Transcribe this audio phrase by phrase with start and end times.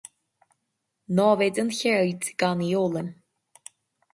[1.15, 3.09] Namhaid an cheird gan í a fhoghlaim.